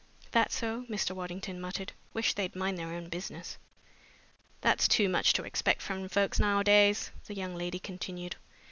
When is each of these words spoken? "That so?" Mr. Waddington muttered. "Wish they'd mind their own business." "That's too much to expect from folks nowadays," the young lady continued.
"That 0.31 0.51
so?" 0.51 0.83
Mr. 0.89 1.11
Waddington 1.11 1.61
muttered. 1.61 1.91
"Wish 2.11 2.33
they'd 2.33 2.55
mind 2.55 2.79
their 2.79 2.87
own 2.87 3.07
business." 3.07 3.59
"That's 4.61 4.87
too 4.87 5.07
much 5.07 5.31
to 5.33 5.43
expect 5.43 5.79
from 5.83 6.09
folks 6.09 6.39
nowadays," 6.39 7.11
the 7.27 7.35
young 7.35 7.53
lady 7.53 7.77
continued. 7.77 8.35